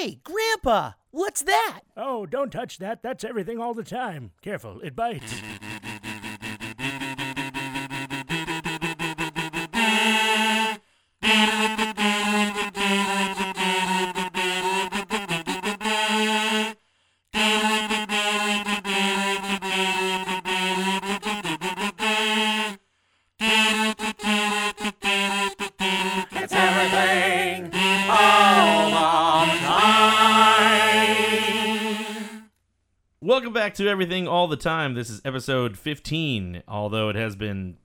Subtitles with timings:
[0.00, 1.80] Hey, Grandpa, what's that?
[1.94, 3.02] Oh, don't touch that.
[3.02, 4.30] That's everything all the time.
[4.40, 5.42] Careful, it bites.
[33.70, 34.94] back to Everything All the Time.
[34.94, 37.76] This is episode 15, although it has been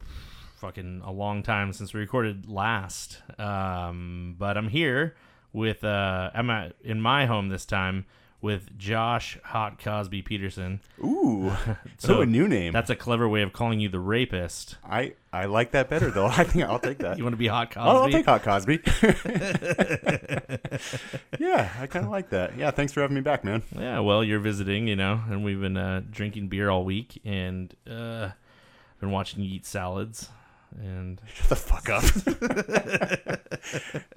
[0.56, 3.22] fucking a long time since we recorded last.
[3.38, 5.16] Um, but I'm here
[5.54, 8.08] with, uh, I'm at, in my home this time
[8.46, 10.80] with Josh Hot Cosby Peterson.
[11.04, 11.52] Ooh,
[11.98, 12.74] So a new name.
[12.74, 14.76] That's a clever way of calling you the rapist.
[14.88, 16.28] I I like that better though.
[16.32, 17.18] I think I'll take that.
[17.18, 17.90] You want to be Hot Cosby?
[17.90, 18.82] Oh, I'll take Hot Cosby.
[21.40, 22.56] yeah, I kind of like that.
[22.56, 23.64] Yeah, thanks for having me back, man.
[23.76, 27.74] Yeah, well, you're visiting, you know, and we've been uh, drinking beer all week and
[27.90, 28.30] uh,
[29.00, 30.30] been watching you eat salads.
[30.80, 32.04] And Shut the fuck up.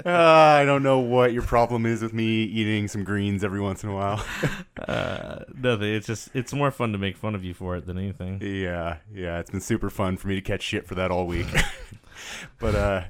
[0.09, 3.85] Uh, I don't know what your problem is with me eating some greens every once
[3.85, 4.25] in a while.
[4.89, 5.95] uh, nothing.
[5.95, 8.41] It's just it's more fun to make fun of you for it than anything.
[8.43, 11.47] yeah, yeah, it's been super fun for me to catch shit for that all week.
[12.59, 13.05] but uh,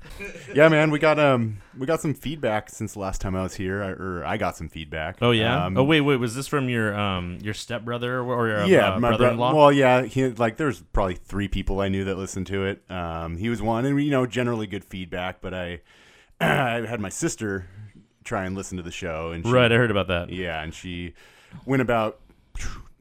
[0.55, 3.55] yeah, man, we got um we got some feedback since the last time I was
[3.55, 5.19] here, I, or I got some feedback.
[5.23, 5.67] Oh yeah.
[5.67, 6.17] Um, oh wait, wait.
[6.17, 9.55] Was this from your um your stepbrother or, or your yeah uh, my brother-in-law?
[9.55, 12.83] well, yeah, he like there's probably three people I knew that listened to it.
[12.91, 15.41] Um, he was one, and you know, generally good feedback.
[15.41, 15.81] But I,
[16.41, 17.67] I had my sister
[18.25, 20.31] try and listen to the show, and she, right, I heard about that.
[20.31, 21.15] yeah, and she
[21.67, 22.21] went about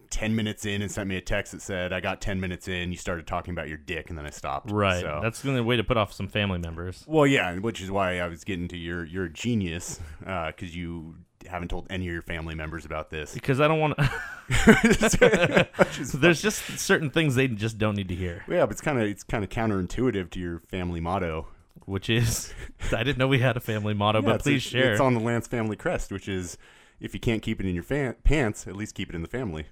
[0.10, 2.92] ten minutes in and sent me a text that said, "I got ten minutes in,
[2.92, 5.02] you started talking about your dick, and then I stopped." Right.
[5.02, 5.20] So.
[5.22, 7.04] That's the only way to put off some family members.
[7.08, 10.76] well, yeah, which is why I was getting to your you're a genius uh, because
[10.76, 11.16] you
[11.48, 13.34] haven't told any of your family members about this.
[13.34, 14.10] Because I don't want to.
[16.18, 19.08] There's just certain things they just don't need to hear, Yeah, but it's kind of
[19.08, 21.48] it's kind of counterintuitive to your family motto.
[21.86, 22.54] Which is
[22.92, 24.92] I didn't know we had a family motto, Yeah, but please it's, share.
[24.92, 26.58] It's on the Lance family crest, which is
[27.00, 29.28] if you can't keep it in your fan- pants, at least keep it in the
[29.28, 29.66] family.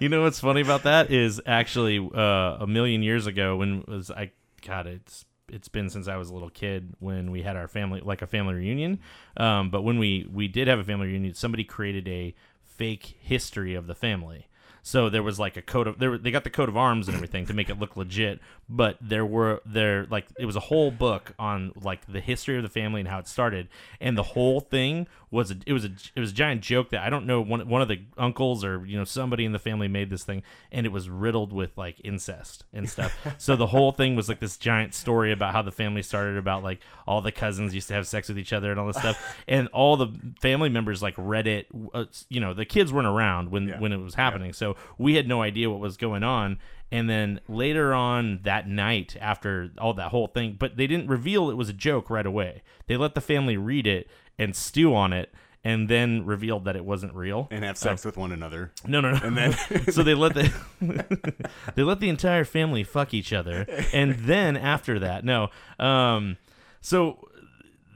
[0.00, 4.10] You know what's funny about that is actually uh, a million years ago when was
[4.10, 7.68] I God it's it's been since I was a little kid when we had our
[7.68, 9.00] family like a family reunion.
[9.36, 13.74] Um, but when we we did have a family reunion, somebody created a fake history
[13.74, 14.46] of the family.
[14.84, 15.98] So there was like a coat of.
[15.98, 19.24] They got the coat of arms and everything to make it look legit, but there
[19.24, 23.00] were there like it was a whole book on like the history of the family
[23.00, 23.68] and how it started,
[24.00, 27.02] and the whole thing was a, it was a it was a giant joke that
[27.02, 29.88] I don't know one one of the uncles or you know somebody in the family
[29.88, 33.16] made this thing, and it was riddled with like incest and stuff.
[33.38, 36.62] so the whole thing was like this giant story about how the family started, about
[36.62, 39.36] like all the cousins used to have sex with each other and all this stuff,
[39.48, 40.08] and all the
[40.40, 41.66] family members like read it.
[41.94, 43.80] Uh, you know, the kids weren't around when Yeah.
[43.80, 46.58] when it was happening, so we had no idea what was going on.
[46.90, 51.48] And then later on that night, after all that whole thing, but they didn't reveal
[51.48, 52.62] it was a joke right away.
[52.86, 55.32] They let the family read it and stew on it,
[55.64, 57.48] and then revealed that it wasn't real.
[57.50, 58.72] And have sex with one another.
[58.86, 59.20] No, no, no.
[59.22, 59.52] And then
[59.90, 60.52] so they let the
[61.74, 65.48] they let the entire family fuck each other, and then after that, no.
[65.78, 66.36] Um,
[66.80, 67.28] so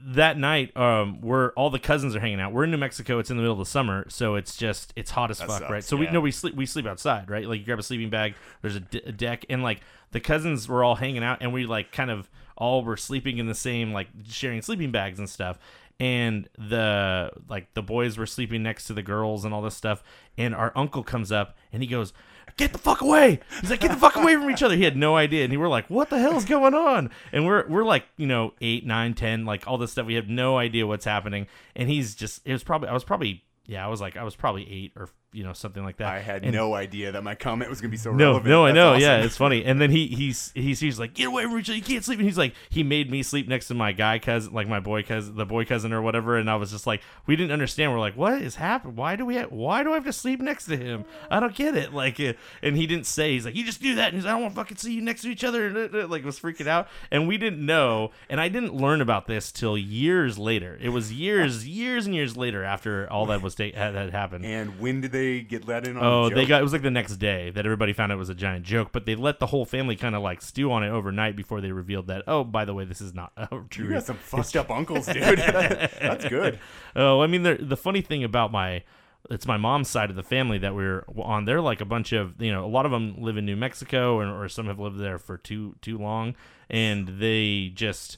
[0.09, 2.53] that night, um, we're all the cousins are hanging out.
[2.53, 3.19] We're in New Mexico.
[3.19, 5.69] It's in the middle of the summer, so it's just it's hot as fuck, sucks,
[5.69, 5.83] right?
[5.83, 6.13] So we yeah.
[6.13, 7.45] know we sleep we sleep outside, right?
[7.45, 8.35] Like you grab a sleeping bag.
[8.61, 9.81] There's a, d- a deck, and like
[10.11, 13.47] the cousins were all hanging out, and we like kind of all were sleeping in
[13.47, 15.59] the same like sharing sleeping bags and stuff.
[15.99, 20.03] And the like the boys were sleeping next to the girls and all this stuff.
[20.37, 22.13] And our uncle comes up and he goes,
[22.55, 24.95] "Get the fuck away!" He's like, "Get the fuck away from each other." He had
[24.95, 28.05] no idea, and we were like, "What the hell's going on?" And we're we're like,
[28.15, 30.05] you know, eight, nine, ten, like all this stuff.
[30.05, 31.47] We have no idea what's happening.
[31.75, 34.35] And he's just it was probably I was probably yeah I was like I was
[34.35, 36.07] probably eight or you know something like that.
[36.07, 38.47] I had And- no idea that my comment was going to be so no, relevant.
[38.47, 38.89] no, I know.
[38.91, 39.01] awesome.
[39.01, 39.63] Yeah, it's funny.
[39.65, 41.75] And then he he's he's he's like, get away from each other.
[41.77, 42.19] You can't sleep.
[42.19, 45.03] And he's like, he made me sleep next to my guy cousin, like my boy
[45.03, 46.37] cousin, the boy cousin or whatever.
[46.37, 47.91] And I was just like, we didn't understand.
[47.91, 48.95] We're like, what is happening?
[48.95, 49.35] Why do we?
[49.35, 51.03] Have, why do I have to sleep next to him?
[51.29, 51.93] I don't get it.
[51.93, 53.33] Like, uh, and he didn't say.
[53.33, 54.07] He's like, you just do that.
[54.07, 55.67] And he's like, I don't want to fucking see you next to each other.
[55.67, 56.87] And uh, uh, like was freaking out.
[57.11, 58.11] And we didn't know.
[58.29, 60.77] And I didn't learn about this till years later.
[60.81, 64.45] It was years, years and years later after all that was ta- had, had happened.
[64.45, 66.81] And when did they get let in on Oh, the they got it was like
[66.81, 69.47] the next day that everybody found it was a giant joke, but they let the
[69.47, 72.23] whole family kind of like stew on it overnight before they revealed that.
[72.27, 73.85] Oh, by the way, this is not a true.
[73.85, 75.15] You got some fucked up uncles, dude.
[75.39, 76.59] That's good.
[76.95, 78.83] Oh, I mean, the the funny thing about my
[79.29, 81.45] it's my mom's side of the family that we're on.
[81.45, 84.17] They're like a bunch of you know, a lot of them live in New Mexico,
[84.17, 86.35] or, or some have lived there for too too long,
[86.69, 88.17] and they just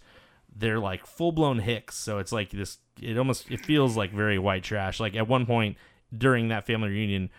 [0.55, 1.95] they're like full blown hicks.
[1.95, 2.77] So it's like this.
[3.01, 4.99] It almost it feels like very white trash.
[4.99, 5.77] Like at one point
[6.15, 7.29] during that family reunion,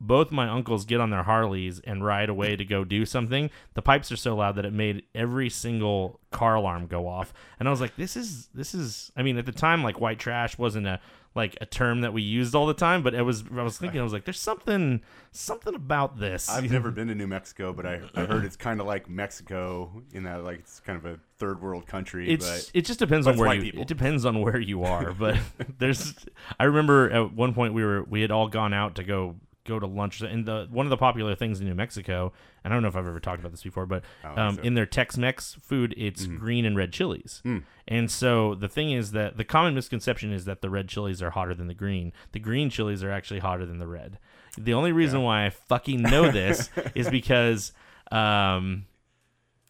[0.00, 3.50] both my uncles get on their Harleys and ride away to go do something.
[3.74, 7.32] The pipes are so loud that it made every single car alarm go off.
[7.58, 10.18] And I was like, this is this is I mean, at the time like white
[10.18, 11.00] trash wasn't a
[11.36, 14.00] like a term that we used all the time, but it was I was thinking
[14.00, 16.48] I was like there's something something about this.
[16.48, 20.02] I've never been to New Mexico, but I, I heard it's kind of like Mexico
[20.12, 22.30] in that like it's kind of a third world country.
[22.30, 23.82] It's but it just depends on where you people.
[23.82, 25.12] it depends on where you are.
[25.12, 25.36] But
[25.78, 26.14] there's
[26.58, 29.78] I remember at one point we were we had all gone out to go go
[29.78, 32.32] to lunch and the one of the popular things in New Mexico
[32.64, 34.62] and I don't know if I've ever talked about this before, but Oh, um, so-
[34.62, 37.42] in their Tex-Mex food it's green and red chilies.
[37.44, 37.62] Mm.
[37.88, 41.30] And so the thing is that the common misconception is that the red chilies are
[41.30, 42.12] hotter than the green.
[42.32, 44.18] The green chilies are actually hotter than the red.
[44.58, 47.72] The only reason why I fucking know this is because
[48.10, 48.86] um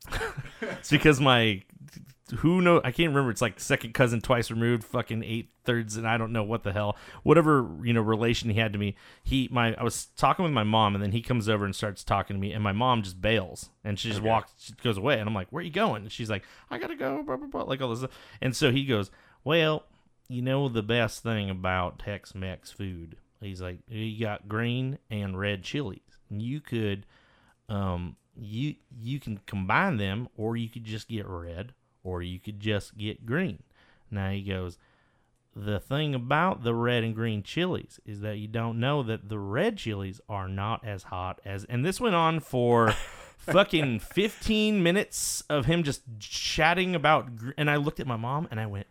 [0.62, 1.62] it's because my
[2.38, 3.30] who know I can't remember.
[3.30, 6.72] It's like second cousin twice removed, fucking eight thirds, and I don't know what the
[6.72, 6.96] hell.
[7.22, 8.96] Whatever you know relation he had to me.
[9.22, 12.02] He my I was talking with my mom, and then he comes over and starts
[12.02, 15.18] talking to me, and my mom just bails, and she just walks, she goes away,
[15.18, 17.46] and I'm like, "Where are you going?" And she's like, "I gotta go," blah blah
[17.46, 18.18] blah, like all this, stuff.
[18.40, 19.10] and so he goes,
[19.44, 19.84] "Well,
[20.28, 25.62] you know the best thing about Tex-Mex food." He's like, "You got green and red
[25.62, 26.00] chilies,
[26.30, 27.06] and you could."
[27.68, 31.74] um, you you can combine them, or you could just get red,
[32.06, 33.62] or you could just get green.
[34.10, 34.78] Now he goes,
[35.54, 39.38] the thing about the red and green chilies is that you don't know that the
[39.38, 41.64] red chilies are not as hot as.
[41.64, 42.92] And this went on for
[43.38, 47.36] fucking 15 minutes of him just chatting about.
[47.36, 48.86] Gr- and I looked at my mom and I went,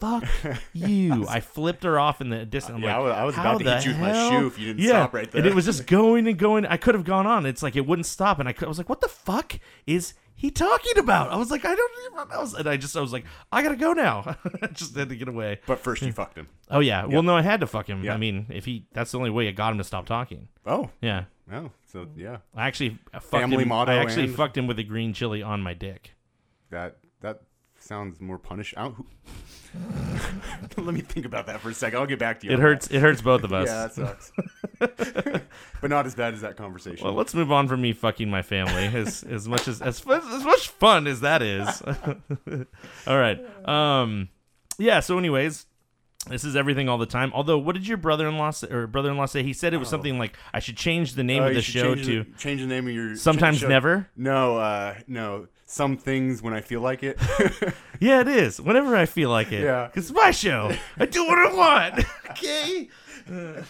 [0.00, 0.24] fuck
[0.72, 1.26] you.
[1.28, 2.76] I flipped her off in the distance.
[2.78, 4.58] I'm Yeah, like, I was- I was about to hit you with my shoe if
[4.58, 4.88] you didn't yeah.
[4.88, 6.66] stop right there And it was just going and going.
[6.66, 7.46] I could have gone on.
[7.46, 8.40] It's like it wouldn't stop.
[8.40, 11.30] And I, could, I was like, what the fuck is he talking about?
[11.30, 12.58] I was like, I don't even know.
[12.58, 14.36] And I just, I was like, I gotta go now.
[14.62, 15.60] I just had to get away.
[15.66, 16.48] But first, you fucked him.
[16.70, 17.06] Oh yeah.
[17.06, 18.02] Well, no, I had to fuck him.
[18.04, 18.14] Yeah.
[18.14, 20.48] I mean, if he, that's the only way I got him to stop talking.
[20.66, 21.24] Oh, Yeah.
[21.52, 23.68] oh, so yeah, I actually fucked Family him.
[23.68, 26.10] motto I actually and- fucked him with a green chili on my dick.
[26.70, 27.42] that that
[27.82, 28.74] sounds more punish.
[28.76, 28.90] I
[30.76, 31.98] Let me think about that for a second.
[31.98, 32.52] I'll get back to you.
[32.52, 32.88] It hurts.
[32.88, 32.96] that.
[32.96, 33.68] It hurts both of us.
[33.68, 34.32] Yeah, that sucks.
[35.80, 37.04] but not as bad as that conversation.
[37.04, 38.86] Well, let's move on from me fucking my family.
[38.86, 41.82] As as much as as, as much fun as that is.
[43.06, 43.40] all right.
[43.68, 44.28] Um.
[44.78, 45.00] Yeah.
[45.00, 45.66] So, anyways,
[46.28, 47.32] this is everything all the time.
[47.34, 49.42] Although, what did your brother-in-law say, or brother-in-law say?
[49.42, 51.94] He said it was something like I should change the name Oh, of the show
[51.94, 54.08] change to the, change the name of your sometimes never.
[54.16, 55.48] No, uh, no.
[55.72, 57.18] Some things when I feel like it.
[58.00, 58.60] Yeah, it is.
[58.60, 59.62] Whenever I feel like it.
[59.62, 59.86] Yeah.
[59.94, 60.72] 'Cause it's my show.
[60.98, 62.04] I do what I want.
[62.30, 62.88] okay.
[63.30, 63.62] Uh,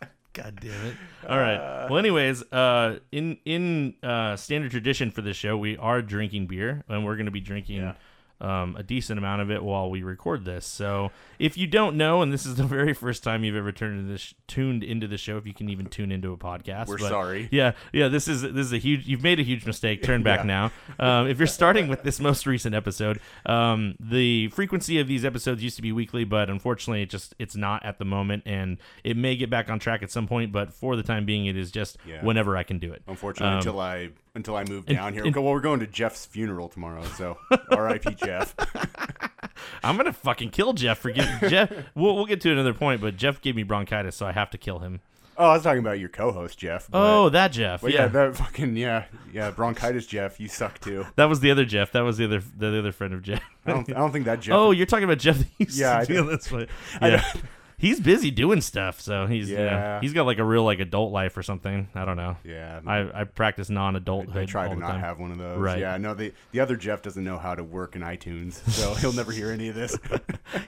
[0.32, 0.94] God damn it.
[1.28, 1.88] All right.
[1.90, 6.84] Well, anyways, uh, in in uh, standard tradition for this show, we are drinking beer,
[6.88, 7.92] and we're going to be drinking
[8.40, 10.66] um, a decent amount of it while we record this.
[10.66, 13.98] So, if you don't know, and this is the very first time you've ever turned
[14.00, 16.98] into this, tuned into the show, if you can even tune into a podcast, We're
[16.98, 17.48] but- sorry.
[17.50, 18.08] Yeah, yeah.
[18.08, 19.06] This is this is a huge.
[19.06, 20.02] You've made a huge mistake.
[20.02, 20.70] Turn back Yeah.
[20.98, 21.20] now.
[21.20, 25.62] Um, if you're starting with this most recent episode, um, the frequency of these episodes
[25.62, 29.16] used to be weekly, but unfortunately, it just it's not at the moment, and it
[29.16, 30.52] may get back on track at some point.
[30.52, 32.24] But for the time being, it is just Yeah.
[32.24, 33.02] whenever I can do it.
[33.06, 35.24] Unfortunately, Um, until I until I move and- down here.
[35.24, 37.36] and- well, we're going to Jeff's funeral tomorrow, so
[37.70, 38.14] R.I.P.
[38.14, 38.28] Jeff.
[39.82, 41.70] I'm gonna fucking kill Jeff for getting Jeff.
[41.94, 44.58] We'll, we'll get to another point, but Jeff gave me bronchitis, so I have to
[44.58, 45.00] kill him.
[45.38, 46.86] Oh, I was talking about your co-host Jeff.
[46.90, 47.80] But, Oh, that Jeff.
[47.80, 50.38] but yeah, yeah, that fucking yeah, yeah, bronchitis Jeff.
[50.38, 51.06] You suck too.
[51.16, 51.92] that was the other Jeff.
[51.92, 53.42] That was the other the other friend of Jeff.
[53.64, 54.54] I don't, I don't think that Jeff.
[54.54, 55.38] Oh, you're talking about Jeff.
[55.38, 56.24] that used Yeah, to I do do.
[56.30, 56.66] this one.
[57.00, 57.32] I Yeah,
[57.80, 59.00] he's busy doing stuff.
[59.00, 60.00] So he's yeah, Yeah.
[60.00, 61.88] he's got like a real like adult life or something.
[61.94, 62.36] I don't know.
[62.44, 64.36] yeah, I I practice non-adulthood.
[64.36, 65.00] I try to not time.
[65.00, 65.58] have one of those.
[65.58, 65.78] Right.
[65.80, 69.12] Yeah, no, the the other Jeff doesn't know how to work in iTunes, so he'll
[69.12, 69.98] never hear any of this.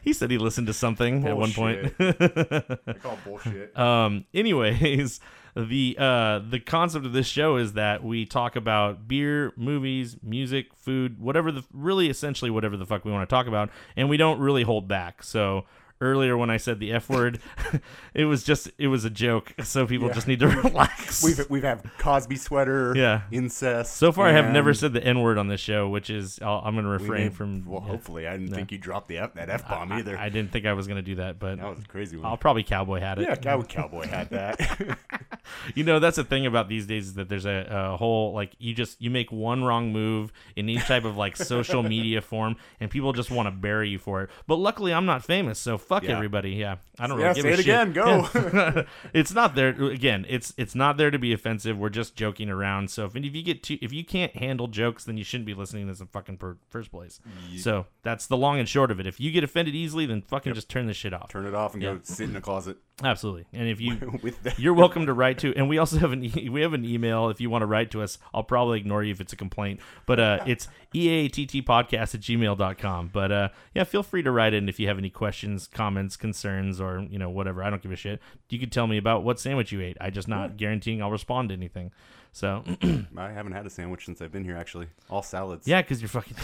[0.03, 1.93] He said he listened to something at one point.
[1.99, 3.77] I call bullshit.
[3.77, 5.21] um anyways
[5.57, 10.67] the uh the concept of this show is that we talk about beer movies music
[10.77, 14.17] food whatever the really essentially whatever the fuck we want to talk about and we
[14.17, 15.65] don't really hold back so
[16.03, 17.39] earlier when i said the f word
[18.15, 20.15] it was just it was a joke so people Yeah.
[20.15, 22.93] just need to relax We've we've had Cosby sweater.
[22.97, 23.23] Yeah.
[23.31, 23.97] incest.
[23.97, 26.61] so far i have never said the n word on this show which is I'll,
[26.65, 27.91] i'm gonna refrain may- from Well, yeah.
[27.93, 28.57] hopefully, I didn't No.
[28.57, 30.19] think you dropped the F, that f bomb I- either.
[30.19, 32.27] I, didn't think i was gonna do that but that was a crazy one.
[32.27, 34.99] i'll probably cowboy hat it yeah, Cow- Cowboy had that.
[35.75, 38.53] you know that's the thing about these days is that there's a, a whole like
[38.59, 42.57] you just you make one wrong move in each type of like social media form
[42.81, 45.77] and people just want to bury you for it but luckily i'm not famous so
[45.93, 46.17] fuck Yeah.
[46.17, 47.67] everybody yeah i don't Yeah, really give say a it shit.
[47.67, 48.29] again, go.
[48.35, 48.83] Yeah.
[49.13, 52.91] it's not there again it's it's not there to be offensive we're just joking around
[52.91, 55.55] so if, if you get too if you can't handle jokes then you shouldn't be
[55.55, 57.21] listening to this in fucking per, first place
[57.59, 60.55] so that's the long and short of it if you get offended easily then fucking
[60.55, 61.95] just turn this shit off Turn it off and Yeah.
[61.95, 63.99] go sit in a closet absolutely and if you
[64.57, 67.29] you're welcome to write to, and we also have an e- we have an email
[67.29, 68.19] if you want to write to us.
[68.33, 73.11] I'll probably ignore you if it's a complaint, but uh, it's eattpodcast at gmail.com.
[73.13, 76.81] But uh, yeah, feel free to write in if you have any questions, comments, concerns,
[76.81, 77.63] or you know whatever.
[77.63, 78.21] I don't give a shit.
[78.51, 79.97] You could tell me about what sandwich you ate.
[80.01, 81.91] I just not guaranteeing I'll respond to anything.
[82.33, 82.65] So
[83.17, 84.57] I haven't had a sandwich since I've been here.
[84.57, 85.67] Actually, all salads.
[85.69, 86.37] yeah, because you're fucking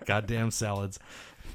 [0.06, 0.98] goddamn salads.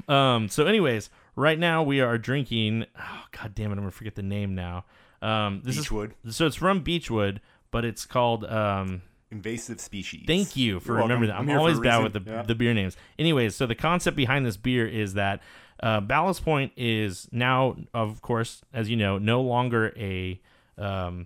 [0.07, 0.49] Um.
[0.49, 2.85] So, anyways, right now we are drinking.
[2.99, 3.73] Oh, God damn it!
[3.73, 4.85] I'm gonna forget the name now.
[5.21, 5.61] Um.
[5.63, 6.13] This Beechwood.
[6.25, 9.01] is so it's from Beechwood, but it's called um.
[9.31, 10.23] Invasive species.
[10.27, 11.39] Thank you for You're remembering that.
[11.39, 12.43] I'm, for always bad with the, Yeah.
[12.43, 12.95] the beer names.
[13.17, 15.41] Anyways, so the concept behind this beer is that
[15.81, 20.39] uh, Ballast Point is now, of course, as you know, no longer a
[20.77, 21.25] um,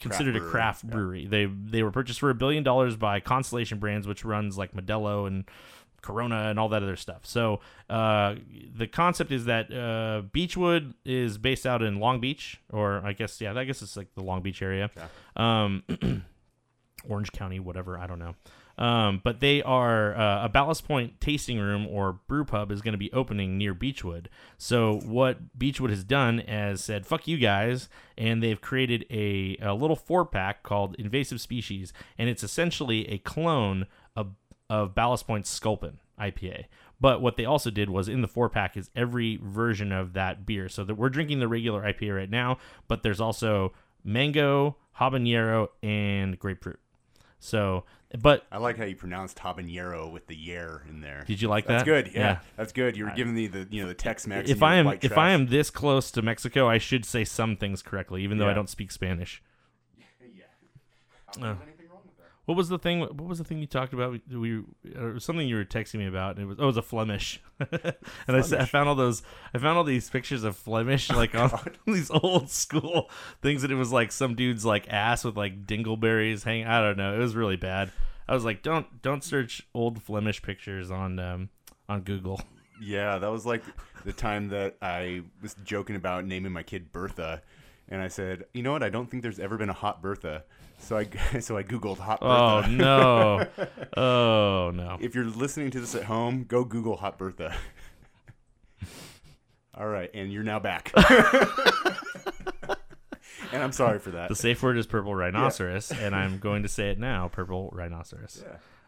[0.00, 0.90] considered a brewery, craft yeah.
[0.90, 1.26] brewery.
[1.26, 5.26] They they were purchased for a billion dollars by Constellation Brands, which runs like Modelo
[5.26, 5.44] and
[6.06, 7.20] Corona and all that other stuff.
[7.24, 7.60] So
[7.90, 8.36] uh,
[8.76, 13.40] the concept is that uh, Beechwood is based out in Long Beach, or I guess
[13.40, 14.90] yeah, I guess it's like the Long Beach area.
[15.34, 15.82] Um,
[17.08, 18.34] Orange County, whatever, I don't know.
[18.78, 22.92] Um, but they are uh, a Ballast Point tasting room or brew pub is going
[22.92, 24.28] to be opening near Beechwood.
[24.58, 29.72] So what Beechwood has done is said, "Fuck you guys," and they've created a, a
[29.72, 33.86] little four pack called Invasive Species, and it's essentially a clone
[34.70, 36.64] of Ballast Point's Sculpin IPA.
[37.00, 40.46] But what they also did was in the four pack is every version of that
[40.46, 40.68] beer.
[40.68, 42.58] So that we're drinking the regular IPA right now,
[42.88, 46.80] but there's also mango, habanero, and grapefruit.
[47.38, 47.84] So,
[48.18, 51.22] but I like how you pronounced habanero with the yer in there.
[51.26, 51.90] Did you like That's that?
[51.90, 52.14] That's good.
[52.16, 52.38] Yeah, Yeah.
[52.56, 52.96] that's good.
[52.96, 54.48] You were giving me the you know the Tex-Mex.
[54.48, 57.82] if I am if I am this close to Mexico, I should say some things
[57.82, 59.42] correctly, even though I don't speak Spanish.
[60.18, 60.32] There's
[61.38, 61.42] Oh.
[61.42, 61.54] Uh.
[61.62, 62.30] anything wrong with that.
[62.46, 63.00] What was the thing?
[63.00, 64.12] What was the thing you talked about?
[64.12, 64.64] We, we
[64.96, 66.36] or something you were texting me about.
[66.36, 69.24] And it was oh, it was a Flemish, and I said I found all those.
[69.52, 71.50] I found all these pictures of Flemish like on
[71.86, 73.10] these old school
[73.42, 76.66] things, and it was like some dude's like ass with like dingleberries hanging.
[76.66, 77.14] I don't know.
[77.14, 77.90] It was really bad.
[78.28, 81.48] I was like, don't don't search old Flemish pictures on um
[81.88, 82.40] on Google.
[82.78, 83.62] Yeah, that was like
[84.04, 87.40] the time that I was joking about naming my kid Bertha,
[87.88, 88.82] and I said, you know what?
[88.82, 90.44] I don't think there's ever been a hot Bertha.
[90.78, 91.04] So I
[91.40, 92.32] so I googled hot Bertha.
[92.32, 93.46] Oh no!
[93.96, 94.98] Oh no!
[95.00, 97.54] If you're listening to this at home, go Google hot Bertha.
[99.74, 100.90] All right, and you're now back.
[103.52, 104.28] and I'm sorry for that.
[104.28, 108.42] The safe word is purple rhinoceros, and I'm going to say it now: purple rhinoceros.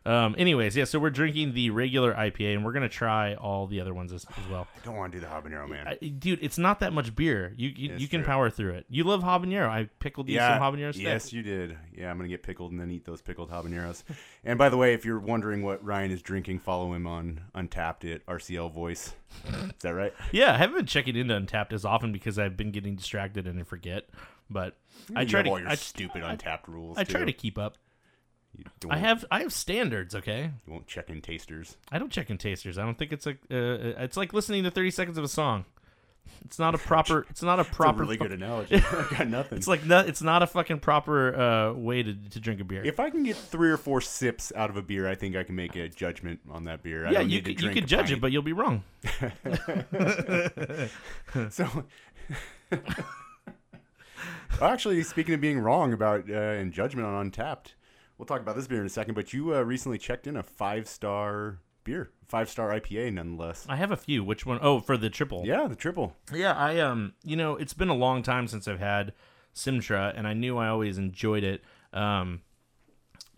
[0.06, 0.34] Um.
[0.38, 0.84] Anyways, yeah.
[0.84, 4.24] So we're drinking the regular IPA, and we're gonna try all the other ones as,
[4.36, 4.66] as well.
[4.76, 5.86] I don't want to do the habanero, man.
[5.88, 7.52] I, dude, it's not that much beer.
[7.56, 8.26] You you, you can true.
[8.26, 8.86] power through it.
[8.88, 9.68] You love habanero.
[9.68, 11.04] I pickled you some habanero sticks.
[11.04, 11.76] yes, you did.
[11.96, 14.04] Yeah, I'm gonna get pickled and then eat those pickled habaneros.
[14.44, 18.14] and by the way, if you're wondering what Ryan is drinking, follow him on Untappd
[18.14, 19.14] at RCL Voice.
[19.46, 20.14] Is that right?
[20.32, 23.58] Yeah, I haven't been checking into Untappd as often because I've been getting distracted and
[23.58, 24.08] I forget.
[24.50, 24.76] But
[25.14, 26.98] I try to all your I, stupid Untappd rules.
[26.98, 27.76] I try to keep up.
[28.58, 30.14] You I have I have standards.
[30.14, 30.50] Okay.
[30.66, 31.76] You won't check in tasters.
[31.92, 32.76] I don't check in tasters.
[32.78, 35.64] I don't think it's like uh, it's like listening to 30 seconds of a song.
[36.44, 37.24] It's not a proper.
[37.30, 38.00] It's not a It's a proper.
[38.02, 38.74] really good analogy.
[38.92, 39.56] I got nothing.
[39.58, 42.84] It's like no, it's not a fucking proper uh, way to, to drink a beer.
[42.84, 45.42] if I can get three or four sips out of a beer, I think I
[45.44, 47.06] can make a judgment on that beer.
[47.06, 48.82] I yeah, don't you need to could, you could judge it, but you'll be wrong.
[51.50, 51.84] So,
[54.60, 57.74] actually, speaking of being wrong about uh, in judgment on Untappd,
[58.18, 59.14] we'll talk about this beer in a second.
[59.14, 63.64] But you uh, recently checked in a five star beer, five star IPA, nonetheless.
[63.68, 64.22] I have a few.
[64.22, 64.58] Which one?
[64.60, 65.44] Oh, for the triple.
[65.46, 66.14] Yeah, the triple.
[66.32, 69.12] Yeah, I um, you know, it's been a long time since I've had
[69.52, 71.62] Simtra, and I knew I always enjoyed it.
[71.92, 72.42] Um,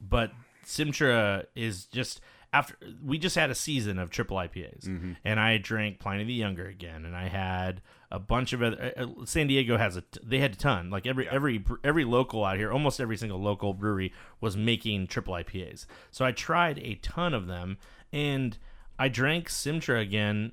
[0.01, 0.33] but
[0.65, 2.21] Simtra is just
[2.53, 6.67] after we just had a season of triple IPAs, and I drank Pliny the Younger
[6.67, 7.81] again, and I had
[8.11, 8.93] a bunch of other.
[8.97, 10.91] Uh, uh, San Diego has a they had a ton.
[10.91, 15.35] Like every every every local out here, almost every single local brewery was making triple
[15.35, 15.87] IPAs.
[16.11, 17.79] So I tried a ton of them,
[18.13, 18.59] and
[18.99, 20.53] I drank Simtra again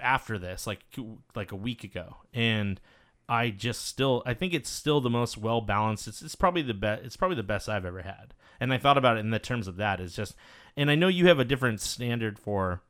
[0.00, 0.80] after this, like
[1.34, 2.80] like a week ago, and
[3.30, 6.06] I just still I think it's still the most well balanced.
[6.06, 7.04] It's it's probably the best.
[7.04, 8.34] It's probably the best I've ever had.
[8.60, 10.00] And I thought about it in the terms of that.
[10.00, 10.36] It's just,
[10.76, 12.82] and I know you have a different standard for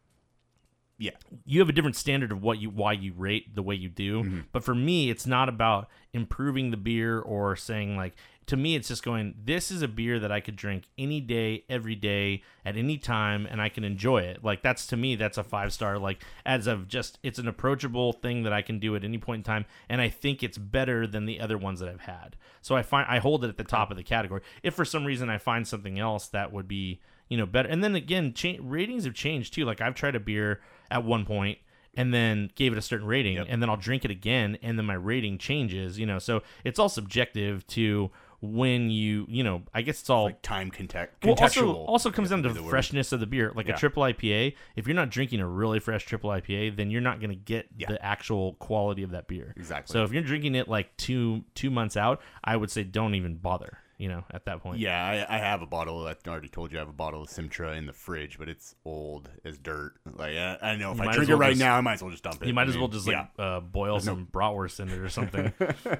[0.98, 1.12] Yeah.
[1.46, 4.22] you have a different standard of what you why you rate the way you do.
[4.22, 4.40] Mm-hmm.
[4.52, 8.14] But for me, it's not about improving the beer or saying like
[8.46, 11.64] to me it's just going this is a beer that I could drink any day,
[11.68, 14.42] every day, at any time and I can enjoy it.
[14.44, 18.12] Like that's to me that's a 5 star like as of just it's an approachable
[18.12, 21.06] thing that I can do at any point in time and I think it's better
[21.06, 22.36] than the other ones that I've had.
[22.60, 24.40] So I find I hold it at the top of the category.
[24.62, 27.84] If for some reason I find something else that would be you know better and
[27.84, 31.58] then again cha- ratings have changed too like i've tried a beer at one point
[31.94, 33.46] and then gave it a certain rating Yep.
[33.48, 36.80] and then i'll drink it again and then my rating changes you know so it's
[36.80, 38.10] all subjective to
[38.42, 42.30] when you you know i guess it's all Like time contact well, also, also comes
[42.30, 42.70] down to the word.
[42.70, 43.52] freshness of the beer.
[43.54, 43.74] Like Yeah.
[43.74, 47.20] a triple IPA, if you're not drinking a really fresh triple IPA, then you're not
[47.20, 47.88] going to get Yeah.
[47.88, 49.52] the actual quality of that beer.
[49.58, 49.92] Exactly.
[49.92, 53.34] So if you're drinking it like two two months out, I would say don't even
[53.36, 53.78] bother.
[53.98, 54.78] You know, at that point.
[54.78, 56.06] Yeah, I, I have a bottle.
[56.06, 58.74] I already told you I have a bottle of Simtra in the fridge, but it's
[58.86, 59.92] old as dirt.
[60.10, 61.92] Like I, I know if You I drink as it right just- now, I might
[61.92, 62.48] as well just dump it.
[62.48, 65.52] You might as well just like uh, boil some bratwurst in it or something.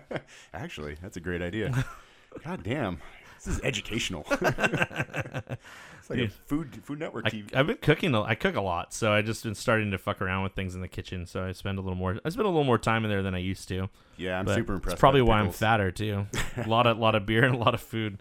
[0.55, 1.85] Actually, that's a great idea.
[2.45, 2.99] God damn,
[3.37, 4.25] this is educational.
[4.31, 7.55] it's like a food Food Network I, TV.
[7.55, 8.15] I've been cooking.
[8.15, 10.81] I cook a lot, so I just been starting to fuck around with things in
[10.81, 11.27] the kitchen.
[11.27, 12.19] So I spend a little more.
[12.25, 13.89] I spend a little more time in there than I used to.
[14.21, 14.95] Yeah, I'm But super impressed.
[14.95, 16.27] It's probably why I'm fatter too.
[16.57, 18.21] a lot of lot of beer and a lot of food.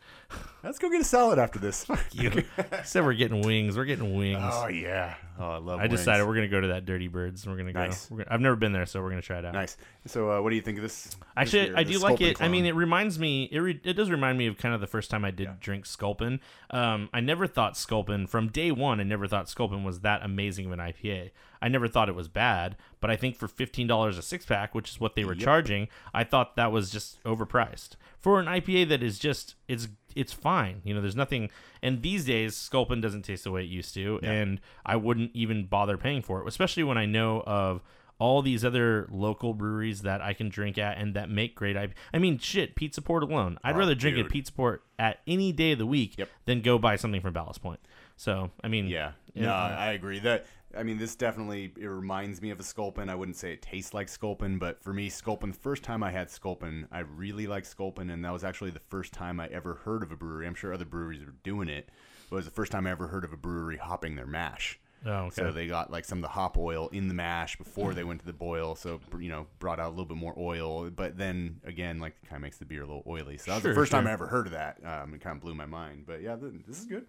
[0.64, 1.86] Let's go get a salad after this.
[2.12, 2.44] You
[2.84, 3.78] said we're getting wings.
[3.78, 4.40] We're getting wings.
[4.44, 5.16] oh yeah.
[5.40, 5.80] Oh, I love.
[5.80, 7.48] I decided we're gonna go to that Dirty Birds.
[7.48, 7.80] We're gonna go.
[7.80, 8.10] Nice.
[8.12, 9.54] We're gonna, I've never been there, so we're gonna try it out.
[9.54, 9.78] nice.
[10.06, 11.04] So, uh, what do you think of this?
[11.04, 12.42] this Actually, beer, I do like it.
[12.42, 13.48] I mean, it reminds me.
[13.52, 15.86] It re, it does remind me of kind of the first time I did drink
[15.86, 16.40] Sculpin.
[16.72, 19.00] Um, I never thought Sculpin from day one.
[19.00, 21.32] I never thought Sculpin was that amazing of an IPA.
[21.62, 24.74] I never thought it was bad, but I think for fifteen dollars a six pack,
[24.74, 28.90] which is what they were charging, I thought that was just overpriced for an IPA
[28.90, 30.82] that is just it's it's fine.
[30.84, 31.50] You know, there's nothing.
[31.82, 35.66] And these days, Sculpin doesn't taste the way it used to, and I wouldn't even
[35.66, 37.82] bother paying for it, especially when I know of
[38.18, 41.94] all these other local breweries that I can drink at and that make great IPA.
[42.14, 43.58] I mean, shit, Pizza Port alone.
[43.64, 44.26] I'd Oh, rather drink dude.
[44.26, 46.28] at Pizza Port at any day of the week Yep.
[46.44, 47.80] than go buy something from Ballast Point.
[48.18, 49.12] So, I mean, Yeah.
[49.34, 49.46] Yeah.
[49.46, 50.20] No, I agree.
[50.20, 50.46] That
[50.78, 53.10] I mean, this definitely it reminds me of a Sculpin.
[53.10, 55.52] I wouldn't say it tastes like Sculpin, but for me, Sculpin.
[55.52, 58.80] The first time I had Sculpin, I really liked Sculpin, and that was actually the
[58.80, 60.46] first time I ever heard of a brewery.
[60.46, 61.90] I'm sure other breweries are doing it,
[62.30, 64.80] but it was the first time I ever heard of a brewery hopping their mash.
[65.06, 65.36] Oh, okay.
[65.44, 68.20] So they got like some of the hop oil in the mash before they went
[68.20, 70.90] to the boil, so you know brought out a little bit more oil.
[70.90, 73.38] But then again, like kind of makes the beer a little oily.
[73.38, 74.06] So that was Sure, the first time.
[74.08, 74.78] I ever heard of that.
[74.84, 76.04] Um, it kind of blew my mind.
[76.06, 77.06] But yeah, this is good.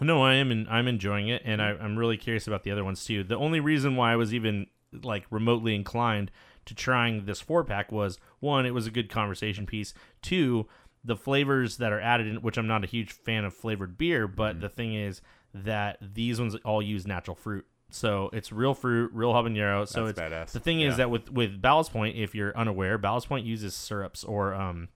[0.00, 0.50] No, I am.
[0.50, 3.24] In, I'm enjoying it, and I, I'm really curious about the other ones too.
[3.24, 4.66] The only reason why I was even
[5.02, 6.30] like remotely inclined
[6.66, 9.94] to trying this four pack was one, it was a good conversation piece.
[10.22, 10.66] Two,
[11.04, 14.26] the flavors that are added in, which I'm not a huge fan of flavored beer,
[14.26, 15.22] but the thing is
[15.54, 17.64] that these ones all use natural fruit.
[17.88, 19.86] So it's real fruit, real habanero.
[19.86, 20.52] So That's it's badass.
[20.52, 24.24] the thing is that with with Ballast Point, if you're unaware, Ballast Point uses syrups
[24.24, 24.88] or um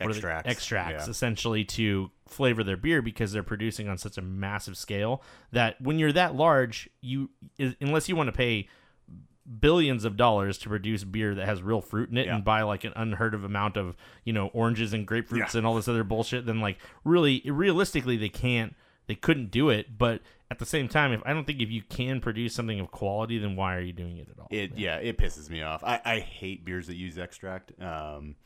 [0.00, 0.48] what are they- Extracts.
[0.50, 1.10] extracts Yeah.
[1.10, 5.98] essentially to flavor their beer because they're producing on such a massive scale that when
[5.98, 7.30] you're that large, you
[7.80, 8.68] unless you want to pay
[9.58, 12.36] billions of dollars to produce beer that has real fruit in it Yeah.
[12.36, 15.58] and buy like an unheard of amount of you know oranges and grapefruits Yeah.
[15.58, 18.76] and all this other bullshit then like really realistically they can't
[19.08, 20.20] they couldn't do it but
[20.52, 23.38] at the same time if i don't think if you can produce something of quality
[23.38, 25.82] then why are you doing it at all It yeah, it pisses me off.
[25.82, 27.72] I, I hate beers that use extract.
[27.82, 28.36] Um,